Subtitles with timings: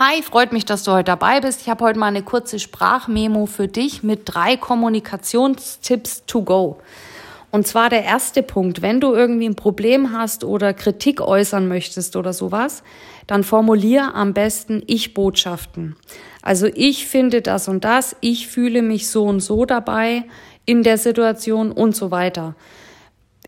[0.00, 1.60] Hi, freut mich, dass du heute dabei bist.
[1.60, 6.78] Ich habe heute mal eine kurze Sprachmemo für dich mit drei Kommunikationstipps to go.
[7.50, 12.14] Und zwar der erste Punkt, wenn du irgendwie ein Problem hast oder Kritik äußern möchtest
[12.14, 12.84] oder sowas,
[13.26, 15.96] dann formulier am besten Ich-Botschaften.
[16.42, 20.22] Also ich finde das und das, ich fühle mich so und so dabei
[20.64, 22.54] in der Situation und so weiter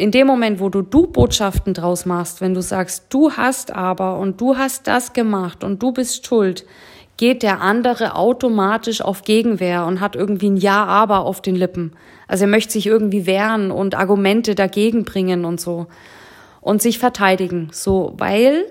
[0.01, 4.41] in dem Moment, wo du Du-Botschaften draus machst, wenn du sagst, du hast aber und
[4.41, 6.65] du hast das gemacht und du bist schuld,
[7.19, 11.93] geht der andere automatisch auf Gegenwehr und hat irgendwie ein Ja, aber auf den Lippen.
[12.27, 15.87] Also er möchte sich irgendwie wehren und Argumente dagegen bringen und so.
[16.63, 17.69] Und sich verteidigen.
[17.71, 18.65] So, weil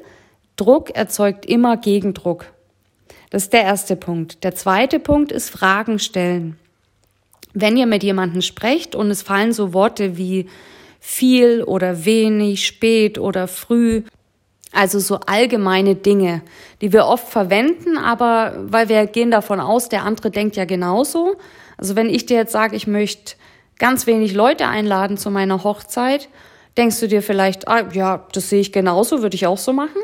[0.55, 2.45] Druck erzeugt immer Gegendruck.
[3.30, 4.43] Das ist der erste Punkt.
[4.43, 6.57] Der zweite Punkt ist Fragen stellen.
[7.53, 10.47] Wenn ihr mit jemandem sprecht und es fallen so Worte wie
[10.99, 14.03] viel oder wenig, spät oder früh.
[14.71, 16.41] Also so allgemeine Dinge,
[16.81, 21.38] die wir oft verwenden, aber weil wir gehen davon aus, der andere denkt ja genauso.
[21.78, 23.36] Also wenn ich dir jetzt sage, ich möchte
[23.80, 26.30] ganz wenig Leute einladen zu meiner Hochzeit,
[26.78, 30.02] denkst du dir vielleicht, ah, ja, das sehe ich genauso, würde ich auch so machen.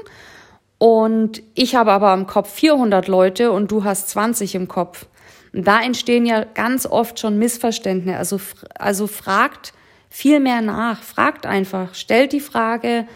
[0.77, 5.05] Und ich habe aber im Kopf 400 Leute und du hast 20 im Kopf.
[5.53, 8.17] Da entstehen ja ganz oft schon Missverständnisse.
[8.17, 8.39] Also,
[8.77, 9.73] also fragt
[10.09, 11.01] viel mehr nach.
[11.01, 13.07] Fragt einfach, stellt die Frage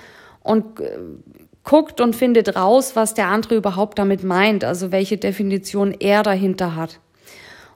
[0.42, 0.98] und äh,
[1.64, 6.76] guckt und findet raus, was der andere überhaupt damit meint, also welche Definition er dahinter
[6.76, 7.00] hat.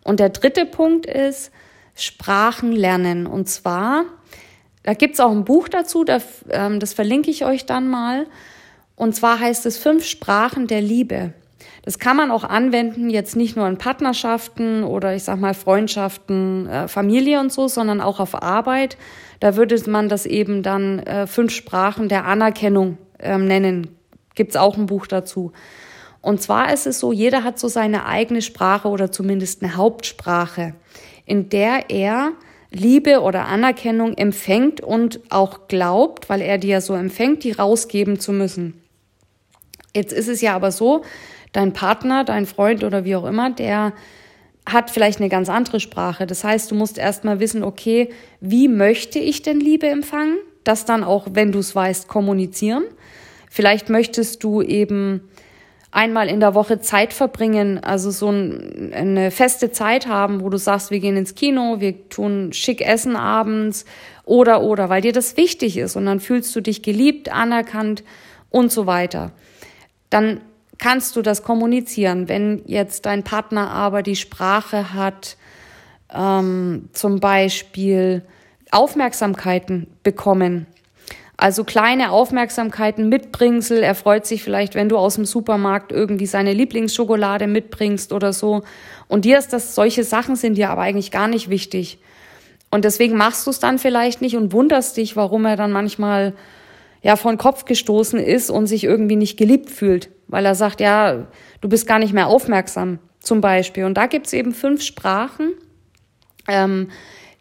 [0.03, 1.51] Und der dritte Punkt ist
[1.95, 3.27] Sprachen lernen.
[3.27, 4.05] Und zwar,
[4.83, 6.05] da gibt's auch ein Buch dazu,
[6.49, 8.27] ähm, das verlinke ich euch dann mal.
[8.95, 11.33] Und zwar heißt es Fünf Sprachen der Liebe.
[11.83, 16.67] Das kann man auch anwenden, jetzt nicht nur in Partnerschaften oder ich sag mal Freundschaften,
[16.67, 18.97] äh, Familie und so, sondern auch auf Arbeit.
[19.39, 23.89] Da würde man das eben dann äh, fünf Sprachen der Anerkennung ähm, nennen.
[24.35, 25.51] Gibt's auch ein Buch dazu.
[26.21, 30.73] Und zwar ist es so, jeder hat so seine eigene Sprache oder zumindest eine Hauptsprache,
[31.25, 32.31] in der er
[32.71, 38.19] Liebe oder Anerkennung empfängt und auch glaubt, weil er die ja so empfängt, die rausgeben
[38.19, 38.81] zu müssen.
[39.95, 41.03] Jetzt ist es ja aber so,
[41.53, 43.93] dein Partner, dein Freund oder wie auch immer, der
[44.65, 46.25] hat vielleicht eine ganz andere Sprache.
[46.25, 48.09] Das heißt, du musst erstmal wissen, okay,
[48.39, 50.37] wie möchte ich denn Liebe empfangen?
[50.63, 52.83] Das dann auch, wenn du es weißt, kommunizieren.
[53.49, 55.21] Vielleicht möchtest du eben
[55.91, 60.57] einmal in der Woche Zeit verbringen, also so ein, eine feste Zeit haben, wo du
[60.57, 63.85] sagst, wir gehen ins Kino, wir tun schick essen abends
[64.25, 68.03] oder oder, weil dir das wichtig ist und dann fühlst du dich geliebt, anerkannt
[68.49, 69.33] und so weiter.
[70.09, 70.41] Dann
[70.77, 72.29] kannst du das kommunizieren.
[72.29, 75.37] Wenn jetzt dein Partner aber die Sprache hat,
[76.13, 78.23] ähm, zum Beispiel
[78.71, 80.67] Aufmerksamkeiten bekommen,
[81.37, 83.83] also kleine Aufmerksamkeiten, Mitbringsel.
[83.83, 88.63] Er freut sich vielleicht, wenn du aus dem Supermarkt irgendwie seine Lieblingsschokolade mitbringst oder so.
[89.07, 91.97] Und dir ist das, solche Sachen sind dir aber eigentlich gar nicht wichtig.
[92.69, 96.33] Und deswegen machst du es dann vielleicht nicht und wunderst dich, warum er dann manchmal
[97.03, 101.27] ja von Kopf gestoßen ist und sich irgendwie nicht geliebt fühlt weil er sagt, ja,
[101.61, 103.83] du bist gar nicht mehr aufmerksam zum Beispiel.
[103.85, 105.53] Und da gibt's eben fünf Sprachen,
[106.47, 106.89] ähm,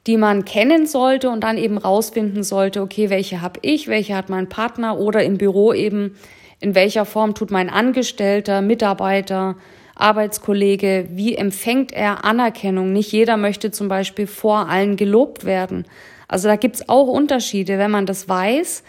[0.07, 4.29] die man kennen sollte und dann eben rausfinden sollte, okay, welche habe ich, welche hat
[4.29, 6.17] mein Partner oder im Büro eben,
[6.61, 9.57] in welcher Form tut mein Angestellter, Mitarbeiter,
[9.95, 12.93] Arbeitskollege, wie empfängt er Anerkennung?
[12.93, 15.87] Nicht jeder möchte zum Beispiel vor allen gelobt werden.
[16.29, 17.79] Also da gibt's auch Unterschiede.
[17.79, 18.83] Wenn man das weiß,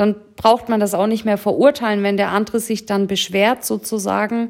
[0.00, 4.48] dann braucht man das auch nicht mehr verurteilen, wenn der andere sich dann beschwert sozusagen,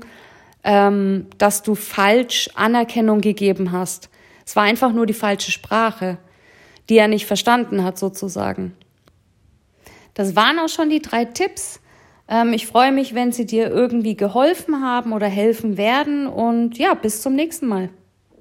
[0.62, 4.10] ähm, dass du falsch Anerkennung gegeben hast.
[4.46, 6.18] Es war einfach nur die falsche Sprache,
[6.88, 8.76] die er nicht verstanden hat sozusagen.
[10.14, 11.80] Das waren auch schon die drei Tipps.
[12.28, 16.94] Ähm, ich freue mich, wenn sie dir irgendwie geholfen haben oder helfen werden und ja,
[16.94, 17.88] bis zum nächsten Mal.